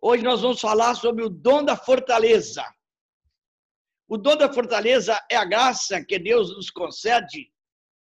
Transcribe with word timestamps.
Hoje 0.00 0.22
nós 0.22 0.42
vamos 0.42 0.60
falar 0.60 0.94
sobre 0.94 1.24
o 1.24 1.28
dom 1.28 1.64
da 1.64 1.76
fortaleza. 1.76 2.64
O 4.08 4.16
dom 4.16 4.36
da 4.36 4.52
fortaleza 4.52 5.20
é 5.30 5.36
a 5.36 5.44
graça 5.44 6.04
que 6.04 6.18
Deus 6.18 6.54
nos 6.54 6.70
concede 6.70 7.52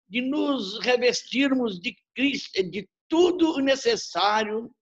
de 0.08 0.22
nos 0.22 0.80
revestirmos 0.80 1.80
de 1.80 1.96
Cristo, 2.16 2.64
de 2.70 2.90
tudo 3.08 3.56
o 3.56 3.60
necessário 3.60 4.74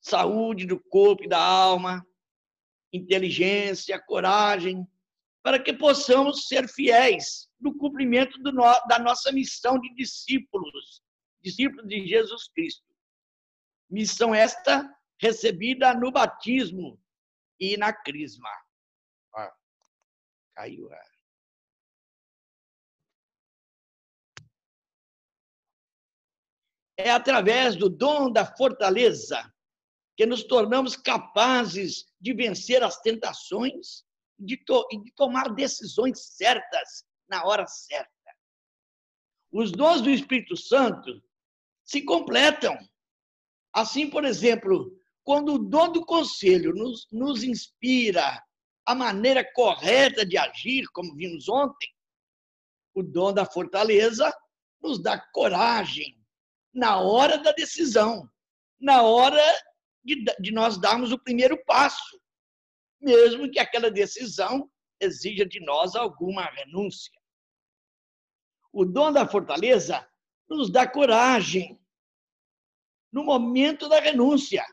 saúde 0.00 0.66
do 0.66 0.78
corpo 0.78 1.24
e 1.24 1.28
da 1.28 1.42
alma, 1.42 2.06
inteligência, 2.92 3.98
coragem, 3.98 4.86
para 5.42 5.58
que 5.58 5.72
possamos 5.72 6.46
ser 6.46 6.68
fiéis 6.68 7.50
no 7.58 7.76
cumprimento 7.76 8.38
no, 8.38 8.62
da 8.86 8.98
nossa 8.98 9.32
missão 9.32 9.80
de 9.80 9.94
discípulos, 9.94 11.02
discípulos 11.42 11.88
de 11.88 12.06
Jesus 12.06 12.48
Cristo. 12.48 12.93
Missão 13.94 14.34
esta 14.34 14.92
recebida 15.20 15.94
no 15.94 16.10
batismo 16.10 17.00
e 17.60 17.76
na 17.76 17.92
crisma. 17.92 18.50
Ó, 19.32 19.50
caiu 20.56 20.92
a. 20.92 21.14
É 26.96 27.10
através 27.10 27.76
do 27.76 27.88
dom 27.88 28.32
da 28.32 28.44
fortaleza 28.44 29.52
que 30.16 30.26
nos 30.26 30.42
tornamos 30.42 30.96
capazes 30.96 32.04
de 32.20 32.34
vencer 32.34 32.82
as 32.82 33.00
tentações 33.00 34.04
de 34.38 34.56
to 34.56 34.86
e 34.90 35.00
de 35.00 35.12
tomar 35.12 35.54
decisões 35.54 36.34
certas 36.36 37.04
na 37.28 37.44
hora 37.44 37.64
certa. 37.66 38.10
Os 39.52 39.70
dons 39.70 40.02
do 40.02 40.10
Espírito 40.10 40.56
Santo 40.56 41.22
se 41.84 42.02
completam. 42.02 42.76
Assim, 43.74 44.08
por 44.08 44.24
exemplo, 44.24 44.96
quando 45.24 45.54
o 45.54 45.58
dom 45.58 45.90
do 45.90 46.06
conselho 46.06 46.72
nos, 46.72 47.08
nos 47.10 47.42
inspira 47.42 48.40
a 48.86 48.94
maneira 48.94 49.44
correta 49.52 50.24
de 50.24 50.38
agir, 50.38 50.86
como 50.92 51.16
vimos 51.16 51.48
ontem, 51.48 51.88
o 52.94 53.02
dom 53.02 53.32
da 53.32 53.44
fortaleza 53.44 54.32
nos 54.80 55.02
dá 55.02 55.18
coragem 55.32 56.16
na 56.72 57.00
hora 57.00 57.36
da 57.38 57.50
decisão, 57.50 58.30
na 58.78 59.02
hora 59.02 59.42
de, 60.04 60.24
de 60.38 60.52
nós 60.52 60.78
darmos 60.78 61.10
o 61.10 61.18
primeiro 61.18 61.62
passo, 61.64 62.20
mesmo 63.00 63.50
que 63.50 63.58
aquela 63.58 63.90
decisão 63.90 64.70
exija 65.00 65.44
de 65.44 65.58
nós 65.60 65.96
alguma 65.96 66.44
renúncia. 66.44 67.12
O 68.72 68.84
dom 68.84 69.10
da 69.12 69.26
fortaleza 69.26 70.06
nos 70.48 70.70
dá 70.70 70.86
coragem 70.86 71.80
no 73.14 73.22
momento 73.22 73.88
da 73.88 74.00
renúncia, 74.00 74.66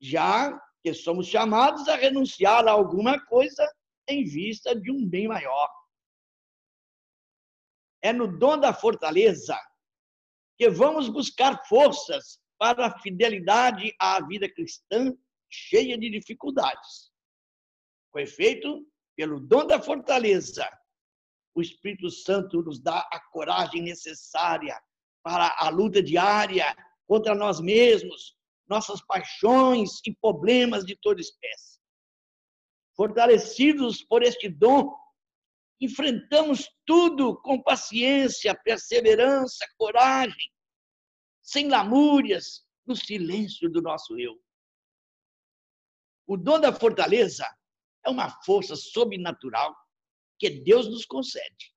já 0.00 0.56
que 0.80 0.94
somos 0.94 1.26
chamados 1.26 1.88
a 1.88 1.96
renunciar 1.96 2.68
a 2.68 2.70
alguma 2.70 3.18
coisa 3.26 3.68
em 4.06 4.22
vista 4.22 4.78
de 4.80 4.92
um 4.92 5.04
bem 5.04 5.26
maior. 5.26 5.68
É 8.00 8.12
no 8.12 8.38
dom 8.38 8.56
da 8.60 8.72
fortaleza 8.72 9.58
que 10.56 10.70
vamos 10.70 11.08
buscar 11.08 11.66
forças 11.66 12.38
para 12.56 12.86
a 12.86 12.98
fidelidade 13.00 13.92
à 13.98 14.24
vida 14.24 14.48
cristã 14.48 15.12
cheia 15.50 15.98
de 15.98 16.08
dificuldades. 16.08 17.10
Com 18.12 18.20
efeito, 18.20 18.86
pelo 19.16 19.40
dom 19.40 19.66
da 19.66 19.82
fortaleza, 19.82 20.70
o 21.56 21.60
Espírito 21.60 22.08
Santo 22.08 22.62
nos 22.62 22.80
dá 22.80 23.00
a 23.10 23.18
coragem 23.32 23.82
necessária 23.82 24.80
para 25.24 25.56
a 25.58 25.70
luta 25.70 26.02
diária 26.02 26.76
contra 27.06 27.34
nós 27.34 27.58
mesmos, 27.58 28.36
nossas 28.68 29.00
paixões 29.04 30.00
e 30.06 30.14
problemas 30.14 30.84
de 30.84 30.96
toda 30.96 31.20
espécie. 31.20 31.80
Fortalecidos 32.94 34.04
por 34.04 34.22
este 34.22 34.48
dom, 34.48 34.94
enfrentamos 35.80 36.70
tudo 36.86 37.40
com 37.40 37.60
paciência, 37.60 38.54
perseverança, 38.54 39.66
coragem, 39.76 40.52
sem 41.42 41.68
lamúrias, 41.68 42.62
no 42.86 42.94
silêncio 42.94 43.70
do 43.70 43.80
nosso 43.80 44.18
eu. 44.18 44.38
O 46.26 46.36
dom 46.36 46.60
da 46.60 46.72
fortaleza 46.72 47.46
é 48.04 48.10
uma 48.10 48.30
força 48.42 48.76
sobrenatural 48.76 49.74
que 50.38 50.50
Deus 50.50 50.86
nos 50.86 51.06
concede. 51.06 51.74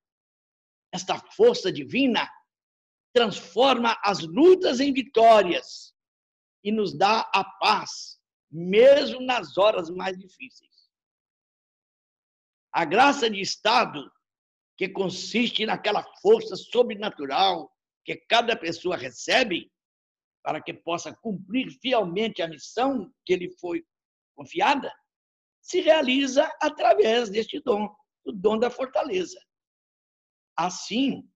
Esta 0.92 1.18
força 1.32 1.72
divina 1.72 2.30
transforma 3.18 3.98
as 4.04 4.20
lutas 4.20 4.78
em 4.78 4.92
vitórias 4.92 5.92
e 6.62 6.70
nos 6.70 6.96
dá 6.96 7.28
a 7.34 7.42
paz, 7.42 8.16
mesmo 8.48 9.20
nas 9.20 9.58
horas 9.58 9.90
mais 9.90 10.16
difíceis. 10.16 10.88
A 12.72 12.84
graça 12.84 13.28
de 13.28 13.40
Estado, 13.40 14.08
que 14.76 14.88
consiste 14.88 15.66
naquela 15.66 16.04
força 16.22 16.54
sobrenatural 16.54 17.68
que 18.04 18.14
cada 18.28 18.54
pessoa 18.54 18.96
recebe 18.96 19.68
para 20.40 20.62
que 20.62 20.72
possa 20.72 21.12
cumprir 21.16 21.72
fielmente 21.82 22.40
a 22.40 22.46
missão 22.46 23.12
que 23.26 23.34
lhe 23.34 23.50
foi 23.58 23.84
confiada, 24.36 24.94
se 25.60 25.80
realiza 25.80 26.48
através 26.62 27.28
deste 27.30 27.58
dom, 27.62 27.92
o 28.24 28.30
dom 28.30 28.56
da 28.56 28.70
fortaleza. 28.70 29.44
Assim, 30.56 31.28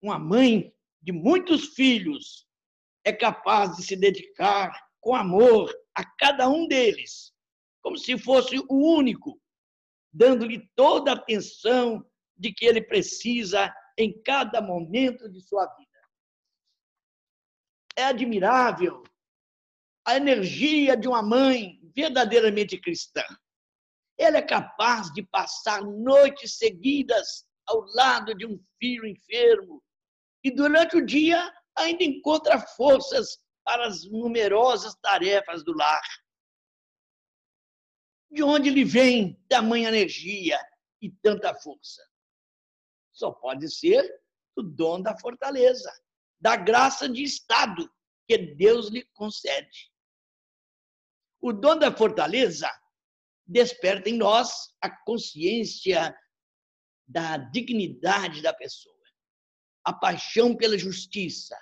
uma 0.00 0.16
mãe 0.16 0.72
de 1.02 1.12
muitos 1.12 1.74
filhos 1.74 2.46
é 3.04 3.12
capaz 3.12 3.76
de 3.76 3.82
se 3.82 3.96
dedicar 3.96 4.72
com 5.00 5.14
amor 5.14 5.74
a 5.94 6.04
cada 6.16 6.48
um 6.48 6.68
deles, 6.68 7.32
como 7.82 7.98
se 7.98 8.16
fosse 8.16 8.58
o 8.68 8.96
único, 8.96 9.40
dando-lhe 10.12 10.70
toda 10.76 11.10
a 11.10 11.14
atenção 11.14 12.08
de 12.36 12.52
que 12.52 12.64
ele 12.64 12.80
precisa 12.80 13.74
em 13.98 14.22
cada 14.22 14.62
momento 14.62 15.28
de 15.28 15.40
sua 15.40 15.66
vida. 15.66 15.90
É 17.96 18.04
admirável 18.04 19.02
a 20.06 20.16
energia 20.16 20.96
de 20.96 21.08
uma 21.08 21.22
mãe 21.22 21.80
verdadeiramente 21.94 22.80
cristã. 22.80 23.24
Ela 24.16 24.38
é 24.38 24.42
capaz 24.42 25.12
de 25.12 25.22
passar 25.24 25.82
noites 25.82 26.56
seguidas 26.56 27.44
ao 27.66 27.80
lado 27.94 28.34
de 28.34 28.46
um 28.46 28.58
filho 28.78 29.06
enfermo 29.06 29.82
e 30.42 30.50
durante 30.50 30.96
o 30.96 31.04
dia 31.04 31.52
ainda 31.76 32.04
encontra 32.04 32.58
forças 32.58 33.38
para 33.64 33.86
as 33.86 34.04
numerosas 34.04 34.94
tarefas 34.96 35.64
do 35.64 35.76
lar. 35.76 36.02
De 38.30 38.42
onde 38.42 38.70
lhe 38.70 38.84
vem 38.84 39.34
tamanha 39.48 39.88
energia 39.88 40.58
e 41.00 41.10
tanta 41.10 41.54
força? 41.54 42.02
só 43.12 43.30
pode 43.30 43.70
ser 43.70 44.02
o 44.56 44.62
dom 44.62 45.00
da 45.00 45.16
fortaleza, 45.16 45.90
da 46.40 46.56
graça 46.56 47.08
de 47.08 47.22
Estado 47.22 47.90
que 48.26 48.36
Deus 48.36 48.88
lhe 48.88 49.04
concede. 49.12 49.90
O 51.40 51.52
dom 51.52 51.78
da 51.78 51.94
fortaleza 51.94 52.68
desperta 53.46 54.08
em 54.08 54.16
nós 54.16 54.74
a 54.80 54.90
consciência 55.04 56.16
da 57.06 57.36
dignidade 57.36 58.40
da 58.40 58.54
pessoa, 58.54 58.91
a 59.84 59.92
paixão 59.92 60.56
pela 60.56 60.78
justiça, 60.78 61.56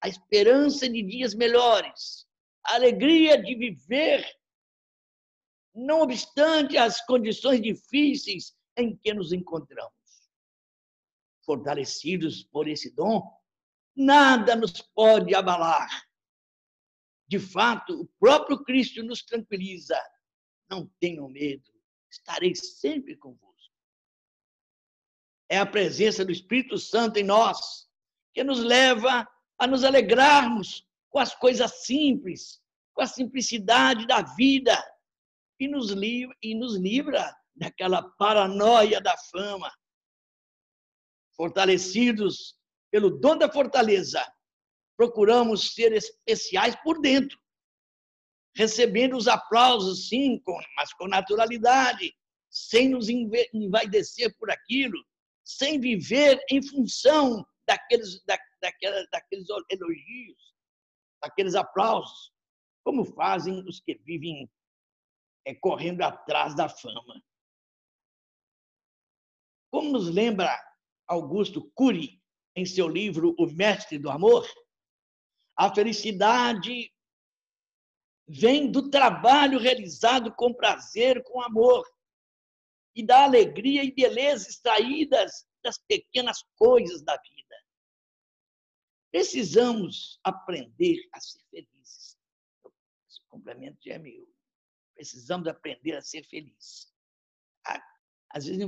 a 0.00 0.08
esperança 0.08 0.88
de 0.88 1.02
dias 1.02 1.34
melhores, 1.34 2.26
a 2.64 2.74
alegria 2.74 3.40
de 3.40 3.54
viver, 3.54 4.24
não 5.74 6.00
obstante 6.00 6.76
as 6.76 7.04
condições 7.04 7.60
difíceis 7.60 8.56
em 8.76 8.96
que 8.96 9.12
nos 9.12 9.32
encontramos 9.32 9.96
fortalecidos 11.46 12.42
por 12.42 12.66
esse 12.66 12.90
dom, 12.90 13.22
nada 13.94 14.56
nos 14.56 14.82
pode 14.82 15.34
abalar. 15.34 15.88
De 17.28 17.38
fato, 17.38 18.02
o 18.02 18.06
próprio 18.18 18.62
Cristo 18.64 19.02
nos 19.02 19.22
tranquiliza. 19.22 19.98
Não 20.68 20.90
tenham 21.00 21.28
medo, 21.28 21.70
estarei 22.10 22.54
sempre 22.54 23.16
convosco. 23.16 23.55
É 25.48 25.58
a 25.58 25.66
presença 25.66 26.24
do 26.24 26.32
Espírito 26.32 26.78
Santo 26.78 27.18
em 27.18 27.24
nós 27.24 27.86
que 28.34 28.42
nos 28.42 28.58
leva 28.58 29.26
a 29.58 29.66
nos 29.66 29.84
alegrarmos 29.84 30.86
com 31.08 31.18
as 31.18 31.34
coisas 31.34 31.84
simples, 31.84 32.60
com 32.92 33.02
a 33.02 33.06
simplicidade 33.06 34.06
da 34.06 34.22
vida 34.22 34.76
e 35.58 35.66
nos 35.68 35.90
livra, 35.90 36.36
e 36.42 36.54
nos 36.54 36.76
livra 36.76 37.34
daquela 37.54 38.02
paranoia 38.02 39.00
da 39.00 39.16
fama, 39.30 39.72
fortalecidos 41.34 42.58
pelo 42.90 43.10
dom 43.10 43.36
da 43.36 43.50
fortaleza, 43.50 44.24
procuramos 44.96 45.74
ser 45.74 45.92
especiais 45.92 46.76
por 46.82 47.00
dentro, 47.00 47.38
recebendo 48.54 49.16
os 49.16 49.28
aplausos, 49.28 50.08
sim, 50.08 50.38
com, 50.40 50.58
mas 50.76 50.92
com 50.94 51.06
naturalidade, 51.06 52.14
sem 52.50 52.88
nos 52.88 53.08
envaidecer 53.08 54.34
por 54.38 54.50
aquilo, 54.50 54.98
sem 55.46 55.78
viver 55.78 56.44
em 56.50 56.60
função 56.60 57.46
daqueles, 57.66 58.20
da, 58.24 58.36
daquela, 58.60 59.06
daqueles 59.12 59.46
elogios, 59.70 60.54
aqueles 61.22 61.54
aplausos, 61.54 62.32
como 62.84 63.04
fazem 63.04 63.64
os 63.66 63.80
que 63.80 63.94
vivem 63.94 64.50
é, 65.46 65.54
correndo 65.54 66.02
atrás 66.02 66.54
da 66.56 66.68
fama. 66.68 67.22
Como 69.70 69.92
nos 69.92 70.08
lembra 70.08 70.60
Augusto 71.06 71.70
Cury 71.74 72.20
em 72.56 72.66
seu 72.66 72.88
livro 72.88 73.34
O 73.38 73.46
Mestre 73.46 73.98
do 73.98 74.10
Amor, 74.10 74.48
a 75.56 75.72
felicidade 75.72 76.92
vem 78.26 78.70
do 78.70 78.90
trabalho 78.90 79.60
realizado 79.60 80.34
com 80.34 80.52
prazer, 80.52 81.22
com 81.22 81.40
amor, 81.40 81.86
e 82.96 83.04
da 83.04 83.24
alegria 83.24 83.84
e 83.84 83.92
beleza 83.92 84.48
extraídas 84.48 85.46
das 85.62 85.78
pequenas 85.86 86.42
coisas 86.56 87.02
da 87.02 87.16
vida. 87.18 87.56
Precisamos 89.10 90.18
aprender 90.24 90.98
a 91.12 91.20
ser 91.20 91.44
felizes. 91.50 92.18
Esse 93.08 93.20
complemento 93.28 93.78
já 93.84 93.94
é 93.94 93.98
meu. 93.98 94.26
Precisamos 94.94 95.46
aprender 95.46 95.94
a 95.94 96.00
ser 96.00 96.24
felizes. 96.24 96.90
Às 98.30 98.46
vezes, 98.46 98.64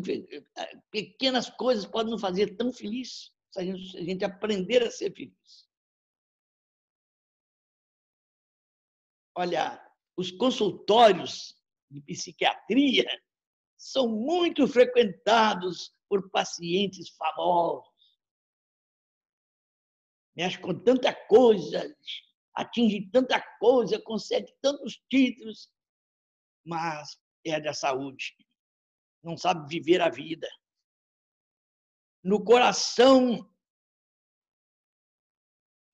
pequenas 0.91 1.51
coisas 1.51 1.87
podem 1.87 2.13
nos 2.13 2.21
fazer 2.21 2.57
tão 2.57 2.73
felizes 2.73 3.33
se 3.51 3.61
a 3.61 3.65
gente, 3.65 3.91
se 3.91 3.99
a 3.99 4.03
gente 4.03 4.25
aprender 4.25 4.83
a 4.83 4.91
ser 4.91 5.15
feliz. 5.15 5.69
Olha, 9.35 9.83
os 10.17 10.31
consultórios 10.33 11.57
de 11.91 12.01
psiquiatria 12.03 13.07
são 13.91 14.07
muito 14.07 14.69
frequentados 14.69 15.95
por 16.09 16.31
pacientes 16.31 17.09
famosos. 17.11 17.89
Mexe 20.37 20.59
com 20.59 20.79
tanta 20.79 21.13
coisa, 21.27 21.97
atinge 22.55 23.11
tanta 23.11 23.41
coisa, 23.59 24.01
consegue 24.01 24.55
tantos 24.61 25.03
títulos, 25.11 25.73
mas 26.65 27.19
é 27.45 27.59
da 27.61 27.73
saúde. 27.73 28.37
Não 29.23 29.37
sabe 29.37 29.69
viver 29.69 30.01
a 30.01 30.11
vida. 30.11 30.49
No 32.23 32.45
coração, 32.45 33.51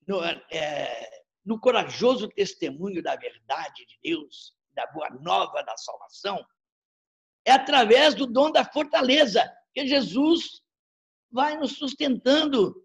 no, 0.05 0.21
é, 0.23 1.23
no 1.45 1.59
corajoso 1.59 2.27
testemunho 2.27 3.01
da 3.01 3.15
verdade 3.15 3.85
de 3.85 3.99
Deus, 4.03 4.53
da 4.73 4.85
boa 4.87 5.09
nova 5.21 5.63
da 5.63 5.77
salvação, 5.77 6.45
é 7.45 7.51
através 7.51 8.15
do 8.15 8.25
dom 8.25 8.51
da 8.51 8.65
fortaleza 8.65 9.47
que 9.73 9.87
Jesus 9.87 10.63
vai 11.31 11.55
nos 11.57 11.73
sustentando, 11.73 12.83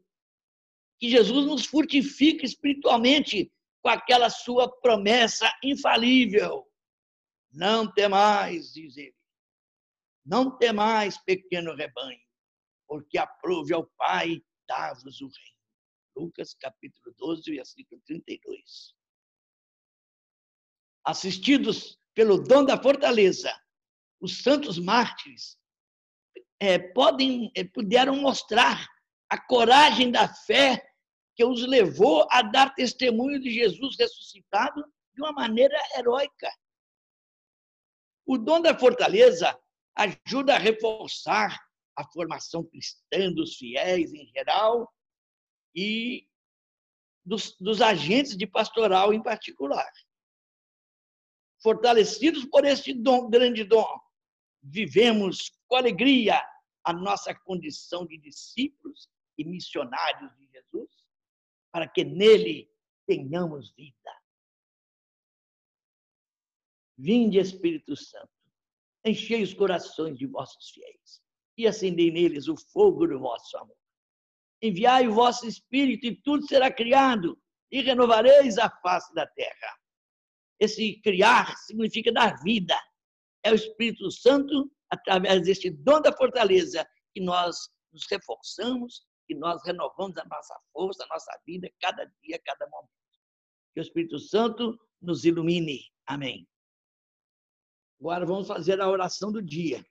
que 0.98 1.08
Jesus 1.08 1.46
nos 1.46 1.64
fortifica 1.64 2.44
espiritualmente 2.44 3.50
com 3.82 3.88
aquela 3.88 4.28
sua 4.28 4.70
promessa 4.80 5.50
infalível. 5.62 6.70
Não 7.50 7.90
temais, 7.90 8.72
diz 8.72 8.96
ele. 8.96 9.16
Não 10.24 10.56
temais, 10.58 11.16
pequeno 11.24 11.74
rebanho, 11.74 12.20
porque 12.86 13.16
aprove 13.16 13.72
ao 13.72 13.86
Pai 13.96 14.42
dar-vos 14.68 15.20
o 15.20 15.26
reino. 15.26 15.60
Lucas 16.16 16.54
capítulo 16.54 17.14
12, 17.16 17.50
versículo 17.50 18.00
32. 18.02 18.94
Assistidos 21.04 21.98
pelo 22.14 22.42
dom 22.42 22.64
da 22.64 22.80
fortaleza, 22.80 23.50
os 24.20 24.42
santos 24.42 24.78
mártires 24.78 25.58
é, 26.60 26.78
podem, 26.78 27.50
é, 27.56 27.64
puderam 27.64 28.16
mostrar 28.16 28.86
a 29.28 29.40
coragem 29.40 30.10
da 30.10 30.28
fé 30.28 30.86
que 31.34 31.44
os 31.44 31.66
levou 31.66 32.26
a 32.30 32.42
dar 32.42 32.74
testemunho 32.74 33.40
de 33.40 33.50
Jesus 33.50 33.96
ressuscitado 33.98 34.84
de 35.14 35.22
uma 35.22 35.32
maneira 35.32 35.78
heróica. 35.96 36.50
O 38.26 38.36
dom 38.36 38.60
da 38.60 38.78
fortaleza 38.78 39.58
ajuda 39.96 40.54
a 40.54 40.58
reforçar 40.58 41.58
a 41.96 42.06
formação 42.12 42.64
cristã 42.64 43.32
dos 43.32 43.56
fiéis 43.56 44.12
em 44.12 44.26
geral 44.26 44.92
e 45.74 46.28
dos, 47.24 47.56
dos 47.58 47.80
agentes 47.80 48.36
de 48.36 48.46
pastoral 48.46 49.12
em 49.14 49.22
particular. 49.22 49.90
Fortalecidos 51.62 52.44
por 52.46 52.64
este 52.64 52.94
dom, 52.94 53.28
grande 53.28 53.64
dom, 53.64 54.00
vivemos 54.62 55.52
com 55.66 55.76
alegria 55.76 56.40
a 56.84 56.92
nossa 56.92 57.34
condição 57.34 58.06
de 58.06 58.16
discípulos 58.18 59.08
e 59.36 59.44
missionários 59.44 60.34
de 60.36 60.46
Jesus, 60.46 60.90
para 61.72 61.88
que 61.88 62.04
nele 62.04 62.70
tenhamos 63.06 63.72
vida. 63.74 63.94
Vinde, 66.96 67.38
Espírito 67.38 67.96
Santo, 67.96 68.30
enchei 69.04 69.42
os 69.42 69.54
corações 69.54 70.18
de 70.18 70.26
vossos 70.26 70.70
fiéis 70.70 71.22
e 71.56 71.66
acendei 71.66 72.10
neles 72.10 72.48
o 72.48 72.56
fogo 72.56 73.06
do 73.06 73.18
vosso 73.18 73.56
amor. 73.56 73.76
Enviai 74.62 75.08
o 75.08 75.14
vosso 75.14 75.46
Espírito 75.46 76.06
e 76.06 76.16
tudo 76.16 76.46
será 76.46 76.70
criado 76.70 77.40
e 77.70 77.80
renovareis 77.80 78.58
a 78.58 78.68
face 78.68 79.14
da 79.14 79.26
terra. 79.26 79.78
Esse 80.58 81.00
criar 81.00 81.56
significa 81.56 82.12
dar 82.12 82.42
vida. 82.42 82.78
É 83.42 83.52
o 83.52 83.54
Espírito 83.54 84.10
Santo, 84.10 84.70
através 84.90 85.42
deste 85.42 85.70
dom 85.70 86.00
da 86.00 86.12
fortaleza, 86.12 86.86
que 87.14 87.20
nós 87.20 87.56
nos 87.92 88.06
reforçamos, 88.10 89.06
que 89.26 89.34
nós 89.34 89.60
renovamos 89.64 90.16
a 90.18 90.24
nossa 90.24 90.58
força, 90.72 91.04
a 91.04 91.08
nossa 91.08 91.32
vida, 91.46 91.70
cada 91.80 92.04
dia, 92.22 92.40
cada 92.44 92.68
momento. 92.68 92.90
Que 93.74 93.80
o 93.80 93.82
Espírito 93.82 94.18
Santo 94.18 94.78
nos 95.00 95.24
ilumine. 95.24 95.80
Amém. 96.06 96.46
Agora 98.00 98.26
vamos 98.26 98.48
fazer 98.48 98.80
a 98.80 98.88
oração 98.88 99.30
do 99.30 99.42
dia. 99.42 99.84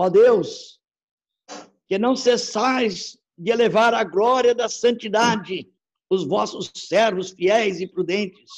Ó 0.00 0.08
Deus, 0.08 0.80
que 1.88 1.98
não 1.98 2.14
cessais 2.14 3.18
de 3.36 3.50
elevar 3.50 3.92
a 3.94 4.04
glória 4.04 4.54
da 4.54 4.68
santidade 4.68 5.68
os 6.08 6.24
vossos 6.24 6.70
servos 6.72 7.32
fiéis 7.32 7.80
e 7.80 7.88
prudentes. 7.88 8.48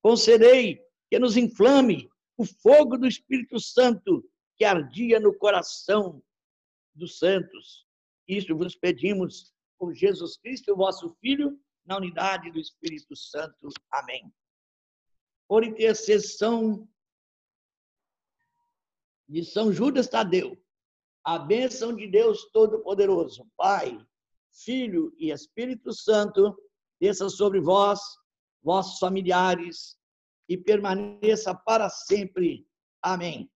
Concedei 0.00 0.80
que 1.10 1.18
nos 1.18 1.36
inflame 1.36 2.08
o 2.38 2.44
fogo 2.44 2.96
do 2.96 3.04
Espírito 3.04 3.58
Santo 3.58 4.24
que 4.56 4.64
ardia 4.64 5.18
no 5.18 5.36
coração 5.36 6.22
dos 6.94 7.18
santos. 7.18 7.84
Isso 8.28 8.56
vos 8.56 8.76
pedimos 8.76 9.52
por 9.76 9.92
Jesus 9.92 10.36
Cristo, 10.36 10.76
vosso 10.76 11.16
Filho, 11.20 11.58
na 11.84 11.96
unidade 11.96 12.52
do 12.52 12.60
Espírito 12.60 13.16
Santo. 13.16 13.70
Amém. 13.90 14.32
Por 15.48 15.64
intercessão 15.64 16.88
de 19.28 19.44
São 19.44 19.72
Judas 19.72 20.08
Tadeu, 20.08 20.56
a 21.24 21.38
bênção 21.38 21.94
de 21.94 22.06
Deus 22.06 22.50
Todo-Poderoso, 22.52 23.46
Pai, 23.56 23.98
Filho 24.52 25.14
e 25.18 25.30
Espírito 25.30 25.92
Santo, 25.92 26.56
desça 27.00 27.28
sobre 27.28 27.60
vós, 27.60 28.00
vossos 28.62 28.98
familiares, 28.98 29.96
e 30.48 30.56
permaneça 30.56 31.54
para 31.54 31.88
sempre. 31.88 32.66
Amém. 33.02 33.50